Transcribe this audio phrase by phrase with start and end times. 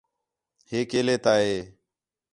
[0.69, 1.55] ہے کیلے تا ہے